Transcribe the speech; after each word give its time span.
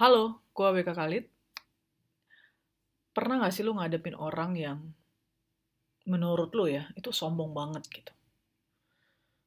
Halo, 0.00 0.40
gua 0.56 0.72
BK 0.72 0.96
Khalid. 0.96 1.28
Pernah 3.12 3.44
gak 3.44 3.52
sih 3.52 3.60
lu 3.60 3.76
ngadepin 3.76 4.16
orang 4.16 4.56
yang 4.56 4.80
menurut 6.08 6.56
lu 6.56 6.72
ya, 6.72 6.88
itu 6.96 7.12
sombong 7.12 7.52
banget 7.52 7.84
gitu? 7.92 8.08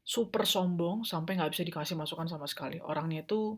Super 0.05 0.45
sombong 0.45 1.09
sampai 1.09 1.41
nggak 1.41 1.57
bisa 1.57 1.65
dikasih 1.65 1.97
masukan 1.97 2.29
sama 2.29 2.45
sekali. 2.45 2.77
Orangnya 2.77 3.25
itu 3.25 3.57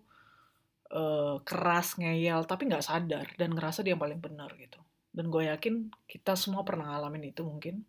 eh, 0.87 1.35
keras, 1.43 1.99
ngeyel, 1.99 2.47
tapi 2.47 2.71
nggak 2.71 2.87
sadar 2.87 3.27
dan 3.35 3.51
ngerasa 3.51 3.83
dia 3.83 3.91
yang 3.91 3.99
paling 3.99 4.23
benar 4.23 4.55
gitu. 4.55 4.79
Dan 5.11 5.27
gue 5.27 5.51
yakin 5.51 5.91
kita 6.07 6.39
semua 6.39 6.63
pernah 6.63 6.95
ngalamin 6.95 7.27
itu 7.27 7.43
mungkin. 7.43 7.83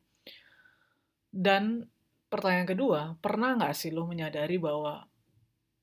Dan 1.30 1.86
pertanyaan 2.26 2.66
kedua, 2.66 3.14
pernah 3.22 3.54
nggak 3.54 3.70
sih 3.70 3.94
lu 3.94 4.02
menyadari 4.02 4.58
bahwa 4.58 5.06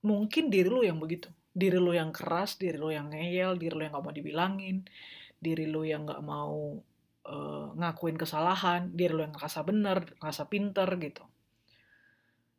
mungkin 0.04 0.52
diri 0.52 0.68
lu 0.68 0.84
yang 0.84 1.00
begitu? 1.00 1.32
Diri 1.54 1.78
lu 1.78 1.94
yang 1.94 2.10
keras, 2.10 2.58
diri 2.58 2.76
lu 2.82 2.90
yang 2.90 3.14
ngeyel, 3.14 3.56
diri 3.62 3.74
lu 3.78 3.82
yang 3.86 3.94
nggak 3.94 4.06
mau 4.06 4.16
dibilangin, 4.16 4.78
diri 5.38 5.66
lu 5.70 5.86
yang 5.86 6.04
nggak 6.10 6.22
mau 6.26 6.82
eh, 7.30 7.66
ngakuin 7.78 8.18
kesalahan, 8.18 8.90
diri 8.92 9.14
lu 9.14 9.22
yang 9.22 9.34
ngerasa 9.38 9.62
bener, 9.62 10.18
ngerasa 10.18 10.44
pinter 10.50 10.90
gitu. 10.98 11.24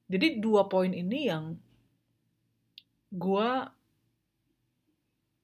Jadi 0.06 0.38
dua 0.38 0.70
poin 0.70 0.94
ini 0.94 1.20
yang 1.26 1.58
gua 3.10 3.66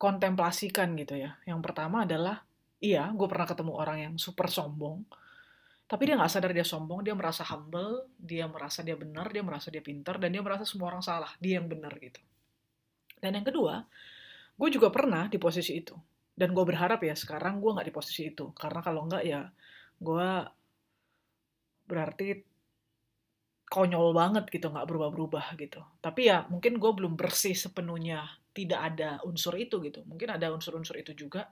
kontemplasikan 0.00 0.96
gitu 0.96 1.12
ya. 1.20 1.36
Yang 1.44 1.60
pertama 1.60 2.08
adalah, 2.08 2.40
iya, 2.80 3.12
gue 3.12 3.28
pernah 3.28 3.44
ketemu 3.44 3.72
orang 3.76 3.98
yang 4.00 4.14
super 4.16 4.48
sombong, 4.48 5.04
tapi 5.84 6.08
dia 6.08 6.16
nggak 6.16 6.32
sadar 6.32 6.56
dia 6.56 6.64
sombong, 6.64 7.04
dia 7.04 7.12
merasa 7.12 7.44
humble, 7.52 8.08
dia 8.16 8.48
merasa 8.48 8.80
dia 8.80 8.96
benar, 8.96 9.28
dia 9.28 9.44
merasa 9.44 9.68
dia 9.68 9.84
pintar, 9.84 10.16
dan 10.16 10.32
dia 10.32 10.40
merasa 10.40 10.64
semua 10.64 10.88
orang 10.88 11.04
salah, 11.04 11.28
dia 11.36 11.60
yang 11.60 11.68
benar 11.68 11.92
gitu. 12.00 12.16
Dan 13.20 13.36
yang 13.36 13.46
kedua, 13.46 13.84
gue 14.56 14.68
juga 14.72 14.88
pernah 14.88 15.28
di 15.28 15.36
posisi 15.36 15.76
itu. 15.76 15.94
Dan 16.32 16.56
gue 16.56 16.64
berharap 16.64 17.04
ya 17.04 17.12
sekarang 17.12 17.60
gue 17.60 17.70
nggak 17.76 17.88
di 17.88 17.94
posisi 17.94 18.32
itu. 18.32 18.50
Karena 18.56 18.80
kalau 18.80 19.04
nggak 19.06 19.24
ya 19.28 19.44
gue 20.00 20.28
berarti 21.84 22.28
konyol 23.70 24.10
banget 24.16 24.48
gitu, 24.50 24.72
nggak 24.72 24.88
berubah-berubah 24.88 25.46
gitu. 25.60 25.84
Tapi 26.00 26.32
ya 26.32 26.48
mungkin 26.48 26.80
gue 26.80 26.90
belum 26.90 27.14
bersih 27.14 27.54
sepenuhnya 27.54 28.24
tidak 28.50 28.80
ada 28.82 29.22
unsur 29.22 29.54
itu 29.54 29.78
gitu. 29.84 30.02
Mungkin 30.08 30.34
ada 30.34 30.50
unsur-unsur 30.50 30.98
itu 30.98 31.14
juga. 31.14 31.46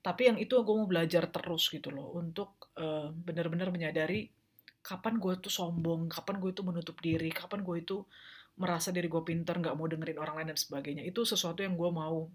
Tapi 0.00 0.32
yang 0.32 0.38
itu 0.40 0.56
gue 0.60 0.74
mau 0.74 0.88
belajar 0.88 1.28
terus 1.28 1.68
gitu 1.68 1.92
loh 1.92 2.16
untuk 2.16 2.72
uh, 2.80 3.12
benar-benar 3.12 3.68
menyadari 3.68 4.32
kapan 4.80 5.20
gue 5.20 5.36
tuh 5.44 5.52
sombong, 5.52 6.08
kapan 6.08 6.40
gue 6.40 6.50
itu 6.56 6.64
menutup 6.64 6.96
diri, 7.04 7.28
kapan 7.28 7.60
gue 7.60 7.76
itu 7.84 8.00
merasa 8.56 8.90
diri 8.90 9.06
gue 9.06 9.22
pinter, 9.22 9.58
nggak 9.58 9.76
mau 9.76 9.86
dengerin 9.86 10.18
orang 10.18 10.34
lain 10.42 10.48
dan 10.54 10.58
sebagainya. 10.58 11.02
Itu 11.06 11.22
sesuatu 11.28 11.62
yang 11.62 11.76
gue 11.78 11.90
mau 11.92 12.26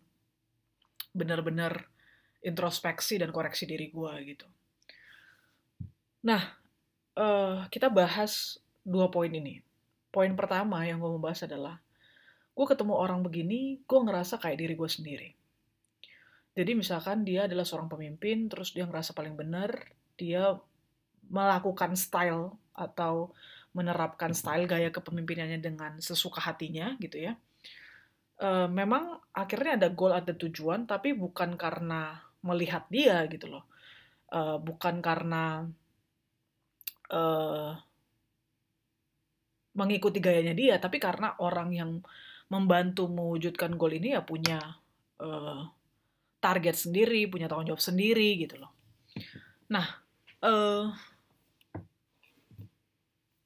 benar-benar 1.16 1.88
introspeksi 2.46 3.18
dan 3.18 3.34
koreksi 3.34 3.66
diri 3.66 3.90
gue 3.90 4.14
gitu. 4.36 4.48
Nah, 6.26 6.42
uh, 7.18 7.66
kita 7.70 7.90
bahas 7.90 8.62
dua 8.86 9.10
poin 9.10 9.30
ini. 9.34 9.62
Poin 10.14 10.32
pertama 10.38 10.86
yang 10.86 11.02
gue 11.02 11.10
mau 11.10 11.20
bahas 11.20 11.44
adalah, 11.44 11.82
gue 12.56 12.66
ketemu 12.66 12.94
orang 12.96 13.20
begini, 13.26 13.82
gue 13.84 14.00
ngerasa 14.00 14.40
kayak 14.40 14.58
diri 14.62 14.74
gue 14.78 14.90
sendiri. 14.90 15.30
Jadi 16.56 16.72
misalkan 16.72 17.28
dia 17.28 17.52
adalah 17.52 17.68
seorang 17.68 17.92
pemimpin, 17.92 18.48
terus 18.48 18.72
dia 18.72 18.88
ngerasa 18.88 19.12
paling 19.12 19.36
benar, 19.36 19.92
dia 20.16 20.56
melakukan 21.28 22.00
style 22.00 22.56
atau 22.72 23.36
menerapkan 23.76 24.32
style 24.32 24.66
gaya 24.66 24.88
kepemimpinannya 24.90 25.60
dengan 25.60 26.00
sesuka 26.00 26.40
hatinya 26.40 26.96
gitu 27.04 27.20
ya. 27.20 27.36
Uh, 28.36 28.68
memang 28.68 29.20
akhirnya 29.32 29.80
ada 29.80 29.88
goal 29.92 30.12
ada 30.12 30.36
tujuan 30.36 30.88
tapi 30.88 31.16
bukan 31.16 31.60
karena 31.60 32.24
melihat 32.40 32.88
dia 32.88 33.28
gitu 33.28 33.52
loh. 33.52 33.68
Uh, 34.32 34.58
bukan 34.58 35.04
karena 35.04 35.68
uh, 37.12 37.72
mengikuti 39.76 40.24
gayanya 40.24 40.56
dia 40.56 40.80
tapi 40.80 40.98
karena 40.98 41.36
orang 41.44 41.70
yang 41.76 41.92
membantu 42.48 43.12
mewujudkan 43.12 43.76
goal 43.76 43.92
ini 43.92 44.16
ya 44.16 44.24
punya 44.24 44.58
uh, 45.20 45.68
target 46.40 46.76
sendiri 46.80 47.28
punya 47.28 47.52
tanggung 47.52 47.76
jawab 47.76 47.84
sendiri 47.84 48.40
gitu 48.40 48.56
loh. 48.56 48.72
Nah 49.68 49.86
uh, 50.42 50.96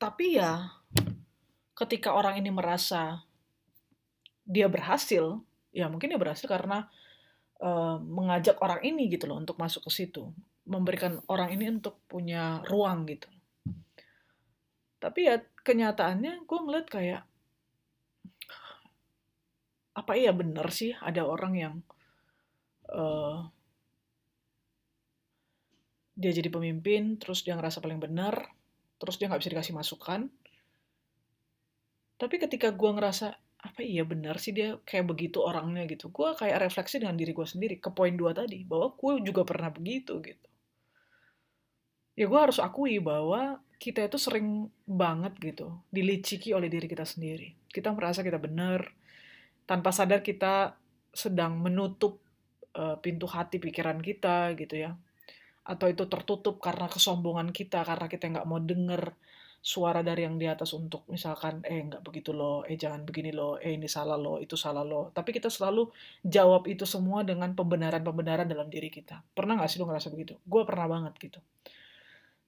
tapi 0.10 0.42
ya 0.42 0.74
ketika 1.78 2.18
orang 2.18 2.42
ini 2.42 2.50
merasa 2.50 3.22
dia 4.42 4.66
berhasil, 4.66 5.38
ya 5.70 5.86
mungkin 5.86 6.10
dia 6.10 6.18
berhasil 6.18 6.50
karena 6.50 6.90
uh, 7.62 8.02
mengajak 8.02 8.58
orang 8.66 8.82
ini 8.82 9.06
gitu 9.06 9.30
loh 9.30 9.38
untuk 9.38 9.62
masuk 9.62 9.86
ke 9.86 9.92
situ, 9.94 10.34
memberikan 10.66 11.22
orang 11.30 11.54
ini 11.54 11.70
untuk 11.70 12.02
punya 12.10 12.66
ruang 12.66 13.06
gitu. 13.06 13.30
Tapi 14.98 15.30
ya 15.30 15.38
kenyataannya 15.62 16.42
gue 16.42 16.58
ngeliat 16.58 16.88
kayak 16.90 17.22
apa 19.94 20.12
iya 20.18 20.34
bener 20.34 20.66
sih 20.74 20.98
ada 20.98 21.22
orang 21.22 21.54
yang 21.54 21.76
uh, 22.90 23.46
dia 26.18 26.34
jadi 26.34 26.50
pemimpin, 26.50 27.22
terus 27.22 27.46
dia 27.46 27.54
ngerasa 27.54 27.78
paling 27.78 28.02
benar, 28.02 28.50
terus 29.00 29.16
dia 29.16 29.32
nggak 29.32 29.42
bisa 29.42 29.52
dikasih 29.56 29.76
masukan. 29.76 30.22
Tapi 32.20 32.36
ketika 32.36 32.76
gue 32.76 32.92
ngerasa 32.92 33.32
apa 33.60 33.80
iya 33.84 34.04
benar 34.04 34.40
sih 34.40 34.52
dia 34.52 34.80
kayak 34.84 35.08
begitu 35.08 35.40
orangnya? 35.40 35.88
gitu. 35.88 36.12
Gue 36.12 36.36
kayak 36.36 36.68
refleksi 36.68 37.00
dengan 37.00 37.16
diri 37.16 37.32
gue 37.32 37.48
sendiri 37.48 37.80
ke 37.80 37.90
poin 37.96 38.14
dua 38.14 38.36
tadi 38.36 38.68
bahwa 38.68 38.94
gue 38.94 39.24
juga 39.24 39.48
pernah 39.48 39.72
begitu 39.72 40.20
gitu. 40.20 40.48
Ya 42.20 42.28
gue 42.28 42.40
harus 42.40 42.60
akui 42.60 43.00
bahwa 43.00 43.64
kita 43.80 44.04
itu 44.12 44.20
sering 44.20 44.68
banget 44.84 45.40
gitu 45.40 45.80
diliciki 45.88 46.52
oleh 46.52 46.68
diri 46.68 46.92
kita 46.92 47.08
sendiri. 47.08 47.56
Kita 47.72 47.96
merasa 47.96 48.20
kita 48.20 48.36
benar 48.36 48.84
tanpa 49.64 49.96
sadar 49.96 50.20
kita 50.20 50.76
sedang 51.16 51.56
menutup 51.64 52.20
uh, 52.76 53.00
pintu 53.00 53.24
hati 53.32 53.64
pikiran 53.64 54.04
kita 54.04 54.52
gitu 54.60 54.76
ya 54.76 54.92
atau 55.66 55.86
itu 55.92 56.06
tertutup 56.10 56.58
karena 56.64 56.88
kesombongan 56.90 57.52
kita 57.54 57.86
karena 57.86 58.08
kita 58.10 58.26
nggak 58.32 58.48
mau 58.50 58.60
denger 58.60 59.14
suara 59.60 60.00
dari 60.00 60.24
yang 60.24 60.40
di 60.40 60.48
atas 60.48 60.72
untuk 60.72 61.04
misalkan 61.12 61.60
eh 61.68 61.84
nggak 61.84 62.00
begitu 62.00 62.32
loh, 62.32 62.64
eh 62.64 62.80
jangan 62.80 63.04
begini 63.04 63.36
loh, 63.36 63.60
eh 63.60 63.76
ini 63.76 63.92
salah 63.92 64.16
loh, 64.16 64.40
itu 64.40 64.56
salah 64.56 64.88
loh. 64.88 65.12
Tapi 65.12 65.36
kita 65.36 65.52
selalu 65.52 65.92
jawab 66.24 66.64
itu 66.72 66.88
semua 66.88 67.28
dengan 67.28 67.52
pembenaran-pembenaran 67.52 68.48
dalam 68.48 68.72
diri 68.72 68.88
kita. 68.88 69.20
Pernah 69.36 69.60
nggak 69.60 69.70
sih 69.70 69.78
lo 69.84 69.92
ngerasa 69.92 70.08
begitu? 70.16 70.40
Gue 70.48 70.64
pernah 70.64 70.88
banget 70.88 71.14
gitu. 71.20 71.40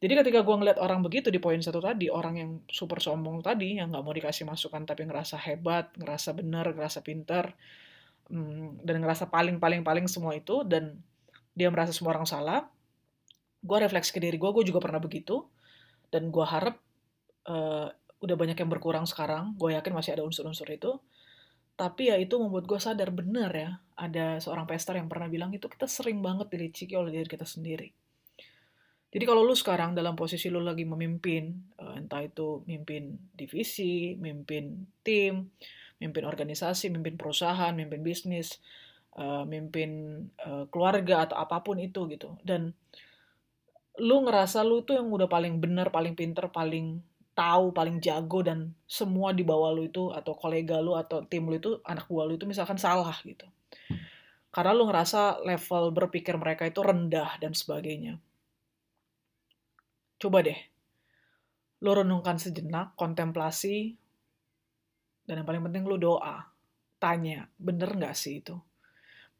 Jadi 0.01 0.13
ketika 0.17 0.39
gue 0.41 0.55
ngeliat 0.55 0.81
orang 0.81 1.05
begitu 1.05 1.29
di 1.29 1.37
poin 1.37 1.61
satu 1.61 1.77
tadi, 1.77 2.09
orang 2.09 2.35
yang 2.39 2.51
super 2.65 2.97
sombong 2.97 3.43
tadi, 3.45 3.77
yang 3.77 3.93
nggak 3.93 4.01
mau 4.01 4.15
dikasih 4.15 4.49
masukan 4.49 4.81
tapi 4.87 5.05
ngerasa 5.05 5.37
hebat, 5.37 5.93
ngerasa 5.93 6.33
benar, 6.33 6.73
ngerasa 6.73 7.05
pintar, 7.05 7.53
hmm, 8.31 8.81
dan 8.81 8.97
ngerasa 8.97 9.29
paling-paling-paling 9.29 10.09
semua 10.09 10.33
itu, 10.33 10.65
dan 10.65 10.97
dia 11.53 11.69
merasa 11.69 11.93
semua 11.93 12.17
orang 12.17 12.25
salah, 12.25 12.65
gue 13.61 13.77
refleksi 13.77 14.11
ke 14.11 14.19
diri 14.19 14.37
gue, 14.41 14.49
gue 14.49 14.65
juga 14.65 14.81
pernah 14.81 14.97
begitu, 14.97 15.45
dan 16.09 16.33
gue 16.33 16.45
harap 16.45 16.81
uh, 17.47 17.87
udah 18.21 18.35
banyak 18.37 18.57
yang 18.57 18.69
berkurang 18.69 19.05
sekarang. 19.05 19.53
Gue 19.57 19.77
yakin 19.77 19.93
masih 19.93 20.17
ada 20.17 20.25
unsur-unsur 20.25 20.69
itu. 20.69 20.97
Tapi 21.77 22.13
ya 22.13 22.19
itu 22.19 22.37
membuat 22.37 22.69
gue 22.69 22.77
sadar 22.77 23.09
bener 23.09 23.49
ya, 23.49 23.69
ada 23.97 24.37
seorang 24.37 24.69
pester 24.69 24.97
yang 25.01 25.09
pernah 25.09 25.25
bilang 25.25 25.49
itu 25.49 25.65
kita 25.65 25.89
sering 25.89 26.21
banget 26.21 26.51
diliciki 26.53 26.93
oleh 26.93 27.09
diri 27.09 27.25
kita 27.25 27.47
sendiri. 27.47 27.89
Jadi 29.11 29.23
kalau 29.27 29.43
lu 29.43 29.51
sekarang 29.51 29.91
dalam 29.91 30.15
posisi 30.15 30.47
lu 30.47 30.63
lagi 30.63 30.87
memimpin, 30.87 31.51
uh, 31.81 31.99
entah 31.99 32.23
itu 32.23 32.63
mimpin 32.63 33.17
divisi, 33.35 34.15
mimpin 34.15 34.87
tim, 35.03 35.51
mimpin 35.99 36.23
organisasi, 36.23 36.87
mimpin 36.87 37.19
perusahaan, 37.19 37.75
mimpin 37.75 37.99
bisnis, 38.05 38.63
uh, 39.19 39.43
mimpin 39.43 40.23
uh, 40.47 40.63
keluarga 40.71 41.27
atau 41.27 41.43
apa 41.43 41.59
pun 41.59 41.81
itu 41.81 42.07
gitu. 42.07 42.39
Dan 42.45 42.71
lu 43.99 44.23
ngerasa 44.23 44.63
lu 44.63 44.85
tuh 44.87 44.95
yang 45.01 45.11
udah 45.11 45.27
paling 45.27 45.59
bener, 45.59 45.91
paling 45.91 46.15
pinter, 46.15 46.47
paling 46.47 47.03
tahu 47.31 47.71
paling 47.71 48.03
jago 48.03 48.43
dan 48.43 48.75
semua 48.85 49.31
di 49.31 49.41
bawah 49.41 49.71
lu 49.71 49.87
itu 49.87 50.11
atau 50.11 50.35
kolega 50.35 50.83
lu 50.83 50.99
atau 50.99 51.23
tim 51.23 51.47
lu 51.47 51.55
itu 51.55 51.79
anak 51.87 52.05
buah 52.11 52.27
lu 52.27 52.35
itu 52.35 52.45
misalkan 52.45 52.75
salah 52.75 53.15
gitu. 53.23 53.47
Karena 54.51 54.75
lu 54.75 54.83
ngerasa 54.87 55.41
level 55.47 55.95
berpikir 55.95 56.35
mereka 56.35 56.67
itu 56.67 56.83
rendah 56.83 57.39
dan 57.39 57.55
sebagainya. 57.55 58.19
Coba 60.19 60.43
deh 60.43 60.59
lu 61.81 61.97
renungkan 61.97 62.37
sejenak 62.37 62.93
kontemplasi 62.93 63.97
dan 65.25 65.41
yang 65.41 65.47
paling 65.47 65.63
penting 65.65 65.83
lu 65.87 65.97
doa. 65.97 66.51
Tanya 67.01 67.49
bener 67.57 67.97
nggak 67.97 68.13
sih 68.13 68.45
itu 68.45 68.53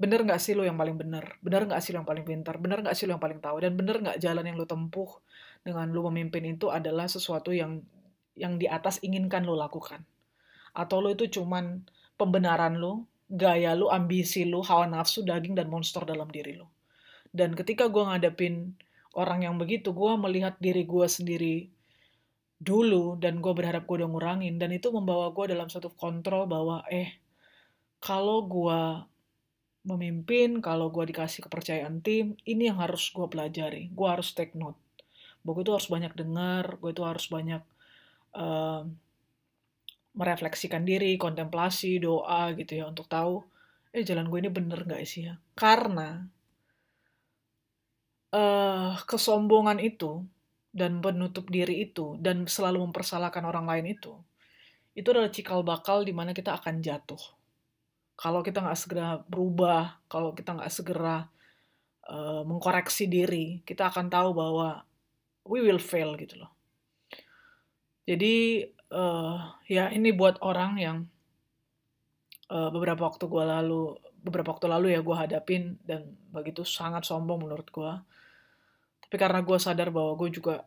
bener 0.02 0.26
nggak 0.26 0.42
sih 0.42 0.58
lu 0.58 0.66
yang 0.66 0.82
paling 0.82 0.98
bener 0.98 1.38
bener 1.46 1.70
nggak 1.70 1.78
sih 1.78 1.94
lu 1.94 2.02
yang 2.02 2.10
paling 2.10 2.26
pintar 2.26 2.58
bener 2.58 2.82
nggak 2.82 2.98
sih 2.98 3.06
lu 3.06 3.14
yang 3.14 3.22
paling 3.22 3.38
tahu 3.38 3.62
dan 3.62 3.78
bener 3.78 4.02
nggak 4.02 4.18
jalan 4.18 4.42
yang 4.50 4.58
lu 4.58 4.66
tempuh 4.66 5.22
dengan 5.62 5.94
lu 5.94 6.02
memimpin 6.10 6.58
itu 6.58 6.74
adalah 6.74 7.06
sesuatu 7.06 7.54
yang 7.54 7.86
yang 8.36 8.58
di 8.58 8.68
atas 8.68 8.98
inginkan 9.04 9.44
lu 9.44 9.54
lakukan. 9.54 10.04
Atau 10.72 11.04
lu 11.04 11.14
itu 11.14 11.28
cuman 11.30 11.84
pembenaran 12.16 12.80
lu 12.80 13.06
gaya 13.32 13.78
lu, 13.78 13.88
ambisi 13.88 14.44
lu, 14.44 14.60
hawa 14.60 14.88
nafsu, 14.88 15.24
daging, 15.24 15.56
dan 15.56 15.72
monster 15.72 16.04
dalam 16.04 16.28
diri 16.28 16.60
lu. 16.60 16.68
Dan 17.32 17.56
ketika 17.56 17.88
gue 17.88 18.04
ngadepin 18.04 18.76
orang 19.16 19.48
yang 19.48 19.56
begitu, 19.56 19.96
gue 19.96 20.12
melihat 20.20 20.60
diri 20.60 20.84
gue 20.84 21.08
sendiri 21.08 21.72
dulu, 22.60 23.16
dan 23.16 23.40
gue 23.40 23.54
berharap 23.56 23.88
gue 23.88 24.04
udah 24.04 24.10
ngurangin, 24.12 24.60
dan 24.60 24.76
itu 24.76 24.92
membawa 24.92 25.32
gue 25.32 25.48
dalam 25.48 25.72
satu 25.72 25.96
kontrol 25.96 26.44
bahwa, 26.44 26.84
eh, 26.92 27.24
kalau 28.04 28.44
gue 28.44 28.80
memimpin, 29.82 30.62
kalau 30.62 30.94
gue 30.94 31.10
dikasih 31.10 31.46
kepercayaan 31.46 32.02
tim, 32.06 32.38
ini 32.46 32.70
yang 32.70 32.78
harus 32.78 33.10
gue 33.10 33.26
pelajari. 33.26 33.90
Gue 33.92 34.08
harus 34.08 34.34
take 34.38 34.54
note. 34.54 34.78
Gue 35.42 35.58
itu 35.62 35.74
harus 35.74 35.90
banyak 35.90 36.14
dengar, 36.14 36.78
gue 36.78 36.90
itu 36.94 37.02
harus 37.02 37.26
banyak 37.28 37.64
uh, 38.38 38.86
merefleksikan 40.14 40.86
diri, 40.86 41.18
kontemplasi, 41.18 41.98
doa 41.98 42.54
gitu 42.54 42.84
ya, 42.84 42.86
untuk 42.86 43.10
tahu, 43.10 43.42
eh 43.96 44.06
jalan 44.06 44.30
gue 44.30 44.40
ini 44.46 44.52
bener 44.54 44.86
gak 44.86 45.02
sih 45.08 45.32
ya? 45.32 45.36
Karena 45.58 46.22
uh, 48.38 48.94
kesombongan 49.10 49.82
itu 49.82 50.22
dan 50.72 51.04
menutup 51.04 51.52
diri 51.52 51.84
itu 51.84 52.16
dan 52.22 52.48
selalu 52.48 52.86
mempersalahkan 52.88 53.44
orang 53.44 53.68
lain 53.68 53.92
itu 53.92 54.16
itu 54.92 55.08
adalah 55.08 55.32
cikal 55.32 55.64
bakal 55.64 56.04
di 56.04 56.12
mana 56.12 56.36
kita 56.36 56.60
akan 56.60 56.84
jatuh. 56.84 57.20
Kalau 58.22 58.46
kita 58.46 58.62
nggak 58.62 58.78
segera 58.78 59.18
berubah, 59.26 59.98
kalau 60.06 60.38
kita 60.38 60.54
nggak 60.54 60.70
segera 60.70 61.26
uh, 62.06 62.46
mengkoreksi 62.46 63.10
diri, 63.10 63.66
kita 63.66 63.90
akan 63.90 64.14
tahu 64.14 64.38
bahwa 64.38 64.86
we 65.50 65.66
will 65.66 65.82
fail 65.82 66.14
gitu 66.22 66.38
loh. 66.38 66.54
Jadi 68.06 68.62
uh, 68.94 69.58
ya 69.66 69.90
ini 69.90 70.14
buat 70.14 70.38
orang 70.46 70.78
yang 70.78 70.98
uh, 72.54 72.70
beberapa 72.70 73.10
waktu 73.10 73.26
gue 73.26 73.42
lalu, 73.42 73.98
beberapa 74.22 74.54
waktu 74.54 74.70
lalu 74.70 74.94
ya 74.94 75.02
gue 75.02 75.16
hadapin 75.18 75.82
dan 75.82 76.14
begitu 76.30 76.62
sangat 76.62 77.10
sombong 77.10 77.42
menurut 77.42 77.66
gue 77.74 77.94
tapi 79.02 79.16
karena 79.18 79.42
gue 79.42 79.58
sadar 79.58 79.90
bahwa 79.90 80.14
gue 80.16 80.30
juga 80.30 80.64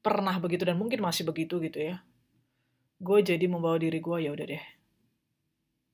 pernah 0.00 0.38
begitu 0.38 0.62
dan 0.62 0.78
mungkin 0.78 1.02
masih 1.02 1.26
begitu 1.26 1.58
gitu 1.60 1.92
ya 1.92 2.00
gue 3.02 3.18
jadi 3.20 3.42
membawa 3.50 3.76
diri 3.76 3.98
gue 3.98 4.16
ya 4.22 4.30
udah 4.32 4.46
deh 4.46 4.64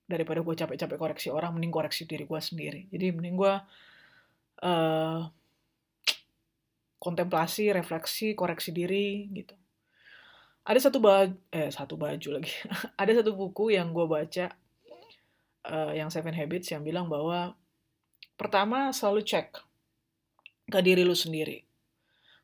daripada 0.03 0.43
gue 0.43 0.55
capek-capek 0.55 0.97
koreksi 0.99 1.27
orang 1.31 1.55
mending 1.55 1.73
koreksi 1.73 2.03
diri 2.03 2.27
gue 2.27 2.39
sendiri 2.41 2.87
jadi 2.91 3.15
mending 3.15 3.35
gue 3.39 3.53
uh, 4.63 5.19
kontemplasi 6.99 7.71
refleksi 7.71 8.35
koreksi 8.35 8.71
diri 8.71 9.27
gitu 9.31 9.55
ada 10.63 10.79
satu 10.79 11.03
baju 11.03 11.35
eh 11.51 11.71
satu 11.71 11.99
baju 11.99 12.29
lagi 12.39 12.53
ada 13.01 13.11
satu 13.15 13.35
buku 13.35 13.75
yang 13.75 13.91
gue 13.91 14.05
baca 14.07 14.51
uh, 15.67 15.91
yang 15.91 16.07
Seven 16.11 16.35
Habits 16.35 16.71
yang 16.71 16.83
bilang 16.83 17.11
bahwa 17.11 17.55
pertama 18.35 18.91
selalu 18.95 19.23
cek 19.23 19.59
ke 20.71 20.79
diri 20.79 21.03
lu 21.03 21.15
sendiri 21.15 21.63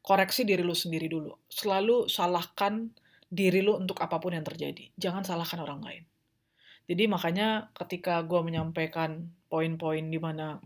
koreksi 0.09 0.47
diri 0.47 0.63
lu 0.63 0.75
sendiri 0.75 1.05
dulu. 1.05 1.35
Selalu 1.45 2.09
salahkan 2.09 2.89
diri 3.29 3.61
lu 3.61 3.77
untuk 3.77 3.99
apa 4.01 4.17
pun 4.17 4.33
yang 4.33 4.41
terjadi. 4.41 4.89
Jangan 4.97 5.21
salahkan 5.21 5.61
orang 5.61 5.81
lain. 5.83 6.03
Jadi 6.89 7.05
makanya 7.05 7.69
ketika 7.77 8.25
gue 8.25 8.41
menyampaikan 8.41 9.29
poin-poin 9.45 10.09
di 10.09 10.17
mana 10.17 10.57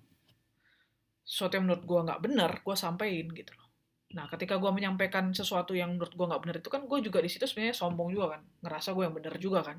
sesuatu 1.28 1.60
yang 1.60 1.68
menurut 1.68 1.84
gue 1.84 2.00
nggak 2.08 2.22
benar, 2.24 2.52
gue 2.64 2.76
sampaikan 2.80 3.28
gitu 3.36 3.52
loh. 3.60 3.68
Nah, 4.16 4.32
ketika 4.32 4.56
gue 4.56 4.72
menyampaikan 4.72 5.36
sesuatu 5.36 5.76
yang 5.76 6.00
menurut 6.00 6.16
gue 6.16 6.26
nggak 6.32 6.42
benar 6.48 6.56
itu 6.64 6.70
kan 6.72 6.88
gue 6.88 7.00
juga 7.04 7.20
di 7.20 7.28
situ 7.28 7.44
sebenarnya 7.44 7.76
sombong 7.76 8.16
juga 8.16 8.40
kan, 8.40 8.42
ngerasa 8.64 8.96
gue 8.96 9.04
yang 9.04 9.16
benar 9.16 9.36
juga 9.36 9.60
kan, 9.68 9.78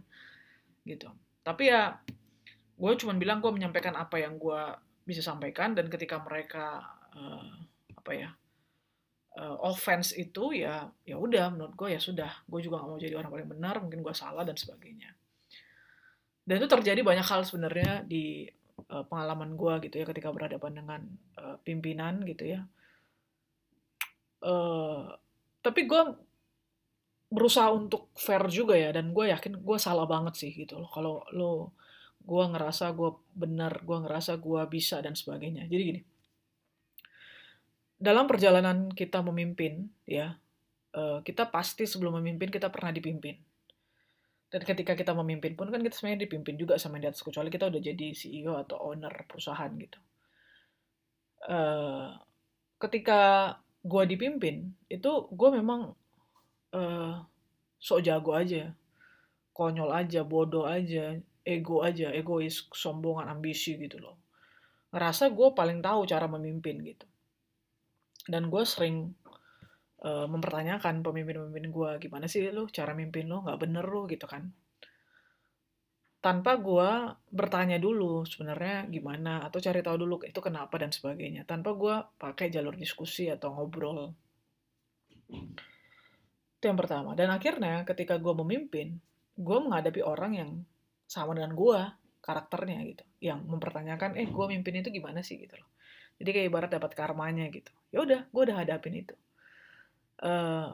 gitu. 0.85 1.09
Tapi 1.41 1.73
ya 1.73 1.97
gue 2.77 2.93
cuma 3.01 3.17
bilang 3.17 3.41
gue 3.41 3.53
menyampaikan 3.55 3.97
apa 3.97 4.21
yang 4.21 4.37
gue 4.37 4.61
bisa 5.07 5.25
sampaikan 5.25 5.73
dan 5.73 5.87
ketika 5.89 6.21
mereka 6.21 6.83
uh, 7.15 7.55
apa 7.95 8.11
ya 8.13 8.29
uh, 9.39 9.57
offense 9.63 10.17
itu 10.17 10.65
ya 10.65 10.91
ya 11.07 11.17
udah 11.21 11.55
menurut 11.55 11.75
gue 11.79 11.89
ya 11.95 12.01
sudah 12.01 12.43
gue 12.49 12.61
juga 12.65 12.83
gak 12.83 12.89
mau 12.89 12.99
jadi 12.99 13.15
orang 13.21 13.31
paling 13.31 13.51
benar 13.53 13.75
mungkin 13.79 14.01
gue 14.03 14.15
salah 14.17 14.43
dan 14.43 14.57
sebagainya 14.59 15.13
dan 16.45 16.55
itu 16.61 16.69
terjadi 16.69 17.01
banyak 17.01 17.25
hal 17.25 17.43
sebenarnya 17.45 18.05
di 18.05 18.49
uh, 18.93 19.05
pengalaman 19.09 19.57
gue 19.57 19.89
gitu 19.89 19.95
ya 20.01 20.07
ketika 20.09 20.29
berhadapan 20.31 20.73
dengan 20.77 21.01
uh, 21.41 21.57
pimpinan 21.65 22.21
gitu 22.29 22.45
ya. 22.45 22.65
Uh, 24.45 25.09
tapi 25.65 25.89
gue 25.89 26.03
berusaha 27.33 27.73
untuk 27.73 28.13
fair 28.15 28.45
juga 28.53 28.77
ya 28.77 28.93
dan 28.93 29.17
gue 29.17 29.33
yakin 29.33 29.65
gue 29.65 29.79
salah 29.81 30.05
banget 30.05 30.37
sih 30.37 30.53
gitu 30.53 30.77
loh. 30.81 30.91
Kalau 30.93 31.25
lo 31.33 31.73
gue 32.25 32.45
ngerasa 32.45 32.93
gue 32.93 33.11
benar 33.37 33.81
gue 33.85 33.99
ngerasa 34.05 34.37
gue 34.37 34.63
bisa 34.69 35.01
dan 35.01 35.17
sebagainya. 35.17 35.65
Jadi 35.69 35.83
gini 35.83 36.03
dalam 38.05 38.29
perjalanan 38.29 38.93
kita 38.93 39.25
memimpin, 39.25 39.89
ya, 40.05 40.37
kita 41.25 41.49
pasti 41.49 41.89
sebelum 41.89 42.21
memimpin 42.21 42.53
kita 42.53 42.69
pernah 42.69 42.93
dipimpin. 42.93 43.39
Dan 44.55 44.63
ketika 44.63 44.95
kita 44.95 45.11
memimpin 45.19 45.59
pun 45.59 45.67
kan 45.67 45.83
kita 45.83 45.99
sebenarnya 45.99 46.31
dipimpin 46.31 46.55
juga 46.55 46.79
sama 46.79 47.03
yang 47.03 47.11
di 47.11 47.11
atas 47.11 47.27
kecuali 47.27 47.51
kita 47.51 47.67
udah 47.67 47.83
jadi 47.83 48.15
CEO 48.15 48.55
atau 48.55 48.79
owner 48.95 49.11
perusahaan 49.27 49.67
gitu. 49.75 49.99
Uh, 51.51 52.15
ketika 52.79 53.53
gue 53.83 54.03
dipimpin 54.07 54.71
itu 54.87 55.11
gue 55.35 55.51
memang 55.51 55.91
uh, 56.71 57.15
sok 57.83 58.07
jago 58.07 58.39
aja, 58.39 58.71
konyol 59.51 59.91
aja, 59.91 60.23
bodoh 60.23 60.71
aja, 60.71 61.19
ego 61.43 61.83
aja, 61.83 62.15
egois, 62.15 62.71
sombongan, 62.71 63.27
ambisi 63.27 63.75
gitu 63.75 63.99
loh. 63.99 64.23
Ngerasa 64.95 65.35
gue 65.35 65.51
paling 65.51 65.83
tahu 65.83 66.07
cara 66.07 66.31
memimpin 66.31 66.79
gitu 66.87 67.11
dan 68.29 68.49
gue 68.49 68.65
sering 68.65 69.13
uh, 70.05 70.27
mempertanyakan 70.29 71.01
pemimpin-pemimpin 71.01 71.67
gue 71.73 71.91
gimana 72.07 72.29
sih 72.29 72.45
lu? 72.53 72.69
Cara 72.69 72.93
mimpin 72.93 73.27
lu 73.27 73.41
nggak 73.41 73.59
bener 73.59 73.85
lu 73.89 74.05
gitu 74.07 74.29
kan. 74.29 74.53
Tanpa 76.21 76.57
gue 76.57 76.89
bertanya 77.29 77.77
dulu 77.77 78.25
sebenarnya 78.25 78.89
gimana 78.89 79.45
atau 79.45 79.61
cari 79.61 79.85
tahu 79.85 79.97
dulu 80.05 80.25
itu 80.25 80.41
kenapa 80.41 80.77
dan 80.81 80.93
sebagainya. 80.93 81.49
Tanpa 81.49 81.73
gue 81.77 81.95
pakai 82.21 82.49
jalur 82.53 82.77
diskusi 82.77 83.29
atau 83.29 83.53
ngobrol. 83.53 84.13
Itu 86.61 86.65
yang 86.65 86.81
pertama. 86.81 87.13
Dan 87.13 87.33
akhirnya 87.33 87.85
ketika 87.85 88.17
gue 88.21 88.33
memimpin 88.45 89.01
gue 89.35 89.59
menghadapi 89.59 90.01
orang 90.01 90.33
yang 90.39 90.51
sama 91.05 91.37
dengan 91.37 91.53
gue 91.53 91.81
karakternya 92.25 92.81
gitu. 92.89 93.05
Yang 93.21 93.45
mempertanyakan 93.45 94.17
eh 94.17 94.29
gue 94.29 94.47
mimpin 94.49 94.81
itu 94.81 94.89
gimana 94.89 95.21
sih? 95.21 95.37
gitu 95.37 95.61
loh. 95.61 95.69
Jadi 96.17 96.31
kayak 96.31 96.47
ibarat 96.49 96.71
dapat 96.73 96.93
karmanya 96.97 97.53
gitu. 97.53 97.69
Ya 97.93 98.01
udah 98.01 98.21
gue 98.33 98.43
udah 98.49 98.57
hadapin 98.65 98.97
itu 98.97 99.13
uh, 100.25 100.73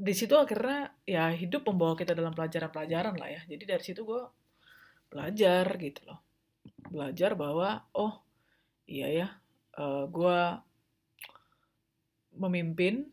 di 0.00 0.14
situ 0.16 0.34
akhirnya 0.34 0.90
ya 1.04 1.30
hidup 1.30 1.68
membawa 1.68 1.94
kita 1.94 2.16
dalam 2.16 2.34
pelajaran-pelajaran 2.34 3.14
lah 3.20 3.28
ya 3.28 3.40
jadi 3.46 3.76
dari 3.76 3.82
situ 3.84 4.02
gue 4.02 4.22
belajar 5.10 5.64
gitu 5.78 6.00
loh 6.08 6.20
belajar 6.88 7.36
bahwa 7.38 7.84
oh 7.94 8.20
iya 8.88 9.08
ya 9.08 9.28
uh, 9.78 9.82
eh, 9.82 10.04
gue 10.08 10.40
memimpin 12.40 13.06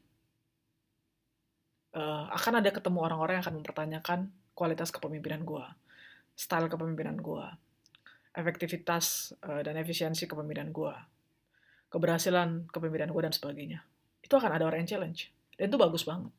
uh, 1.98 2.32
akan 2.32 2.64
ada 2.64 2.70
ketemu 2.72 3.00
orang-orang 3.04 3.38
yang 3.38 3.46
akan 3.46 3.58
mempertanyakan 3.62 4.20
kualitas 4.56 4.90
kepemimpinan 4.90 5.44
gue 5.44 5.66
style 6.38 6.72
kepemimpinan 6.72 7.20
gue 7.20 7.46
efektivitas 8.38 9.36
uh, 9.44 9.60
dan 9.66 9.76
efisiensi 9.76 10.30
kepemimpinan 10.30 10.70
gue 10.72 10.94
keberhasilan 11.88 12.68
kepemimpinan 12.72 13.12
gue 13.12 13.22
dan 13.24 13.34
sebagainya. 13.34 13.80
Itu 14.28 14.36
akan 14.36 14.52
ada 14.60 14.68
orang 14.68 14.84
yang 14.84 14.92
challenge. 14.92 15.32
Dan 15.56 15.72
itu 15.72 15.80
bagus 15.80 16.04
banget. 16.04 16.36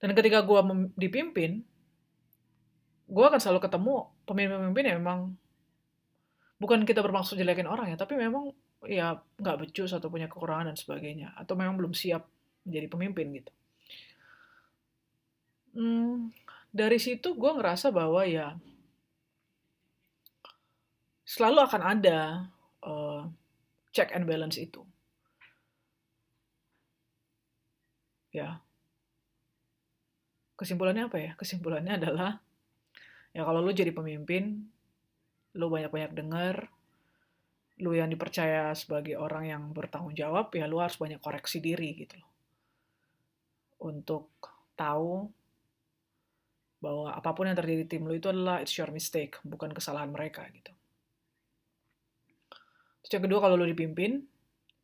Dan 0.00 0.16
ketika 0.16 0.40
gue 0.40 0.60
dipimpin, 0.96 1.60
gue 3.04 3.24
akan 3.24 3.40
selalu 3.40 3.60
ketemu 3.60 3.94
pemimpin-pemimpin 4.24 4.84
yang 4.88 4.98
memang 5.04 5.20
bukan 6.56 6.88
kita 6.88 7.04
bermaksud 7.04 7.36
jelekin 7.36 7.68
orang 7.68 7.92
ya, 7.92 7.96
tapi 8.00 8.16
memang 8.16 8.56
ya 8.84 9.20
nggak 9.40 9.64
becus 9.64 9.92
atau 9.92 10.08
punya 10.08 10.28
kekurangan 10.28 10.72
dan 10.72 10.76
sebagainya, 10.76 11.36
atau 11.36 11.56
memang 11.56 11.76
belum 11.76 11.92
siap 11.92 12.24
menjadi 12.64 12.86
pemimpin 12.88 13.26
gitu. 13.36 13.52
Hmm, 15.76 16.32
dari 16.72 16.96
situ 16.96 17.36
gue 17.36 17.50
ngerasa 17.52 17.92
bahwa 17.92 18.24
ya 18.24 18.56
selalu 21.24 21.64
akan 21.64 21.82
ada 21.82 22.18
uh, 22.84 23.28
check 23.92 24.12
and 24.12 24.24
balance 24.24 24.60
itu. 24.60 24.84
Ya. 28.34 28.58
Kesimpulannya 30.58 31.06
apa 31.06 31.18
ya? 31.22 31.32
Kesimpulannya 31.38 32.02
adalah 32.02 32.42
ya 33.30 33.46
kalau 33.46 33.62
lu 33.62 33.70
jadi 33.70 33.94
pemimpin, 33.94 34.66
lu 35.54 35.66
banyak-banyak 35.70 36.12
dengar, 36.18 36.66
lu 37.78 37.94
yang 37.94 38.10
dipercaya 38.10 38.70
sebagai 38.74 39.18
orang 39.18 39.50
yang 39.50 39.62
bertanggung 39.70 40.14
jawab, 40.14 40.50
ya 40.54 40.66
lu 40.66 40.82
harus 40.82 40.98
banyak 40.98 41.22
koreksi 41.22 41.62
diri 41.62 41.94
gitu 41.94 42.18
loh. 42.18 42.30
Untuk 43.86 44.30
tahu 44.74 45.30
bahwa 46.82 47.14
apa 47.14 47.30
pun 47.32 47.48
yang 47.48 47.56
terjadi 47.56 47.86
di 47.86 47.88
tim 47.88 48.04
lo 48.04 48.12
itu 48.12 48.28
adalah 48.30 48.60
it's 48.60 48.74
your 48.74 48.90
mistake, 48.90 49.38
bukan 49.42 49.70
kesalahan 49.72 50.10
mereka 50.10 50.46
gitu. 50.50 50.74
Terus 53.02 53.10
yang 53.14 53.24
kedua 53.24 53.40
kalau 53.42 53.56
lo 53.58 53.66
dipimpin, 53.66 54.22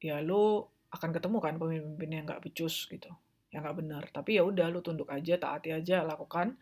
ya 0.02 0.19
lo 0.25 0.73
akan 0.90 1.11
ketemu 1.14 1.38
kan 1.38 1.54
pemimpin 1.61 2.11
yang 2.11 2.25
nggak 2.26 2.42
becus 2.42 2.90
gitu, 2.90 3.12
yang 3.50 3.66
nggak 3.66 3.76
benar. 3.78 4.02
Tapi 4.11 4.38
ya 4.38 4.42
udah 4.47 4.66
lo 4.71 4.80
tunduk 4.83 5.11
aja, 5.11 5.38
taati 5.38 5.75
aja, 5.75 6.02
lakukan 6.07 6.54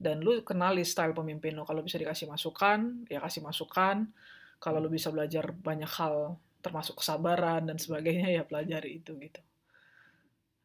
dan 0.00 0.24
lu 0.24 0.40
kenali 0.40 0.84
style 0.84 1.12
pemimpin 1.12 1.56
lo. 1.56 1.68
Kalau 1.68 1.84
bisa 1.84 2.00
dikasih 2.00 2.28
masukan, 2.28 3.08
ya 3.08 3.20
kasih 3.20 3.44
masukan. 3.44 4.08
Kalau 4.60 4.78
lu 4.80 4.92
bisa 4.92 5.08
belajar 5.08 5.52
banyak 5.52 5.88
hal, 5.88 6.36
termasuk 6.60 7.00
kesabaran 7.00 7.64
dan 7.64 7.80
sebagainya, 7.80 8.28
ya 8.28 8.42
pelajari 8.44 9.00
itu 9.00 9.16
gitu. 9.16 9.40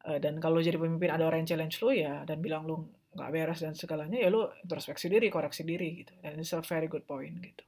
Eh, 0.06 0.22
dan 0.22 0.38
kalau 0.38 0.62
jadi 0.62 0.78
pemimpin 0.78 1.10
ada 1.10 1.26
orang 1.26 1.42
yang 1.42 1.50
challenge 1.50 1.82
lu 1.82 1.90
ya 1.90 2.22
dan 2.22 2.38
bilang 2.38 2.62
lu 2.62 2.86
nggak 3.18 3.30
beres 3.32 3.58
dan 3.58 3.74
segalanya 3.74 4.22
ya 4.22 4.30
lu 4.30 4.46
introspeksi 4.62 5.10
diri 5.10 5.26
koreksi 5.26 5.66
diri 5.66 6.04
gitu 6.04 6.14
dan 6.22 6.38
it's 6.38 6.54
a 6.54 6.62
very 6.62 6.86
good 6.86 7.02
point 7.02 7.34
gitu 7.42 7.64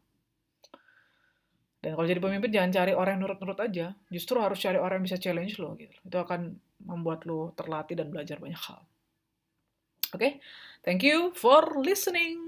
dan 1.83 1.99
kalau 1.99 2.07
jadi 2.07 2.21
pemimpin 2.23 2.53
jangan 2.53 2.71
cari 2.79 2.93
orang 2.95 3.19
yang 3.19 3.23
nurut-nurut 3.27 3.59
aja 3.59 3.97
justru 4.13 4.39
harus 4.39 4.61
cari 4.61 4.79
orang 4.79 5.03
yang 5.03 5.07
bisa 5.11 5.19
challenge 5.19 5.59
lo 5.59 5.75
gitu 5.81 5.97
itu 5.99 6.15
akan 6.21 6.55
membuat 6.83 7.27
lo 7.27 7.53
terlatih 7.59 7.99
dan 7.99 8.09
belajar 8.09 8.39
banyak 8.39 8.59
hal 8.59 8.81
oke 10.15 10.19
okay? 10.19 10.39
thank 10.83 11.03
you 11.05 11.35
for 11.35 11.79
listening 11.83 12.48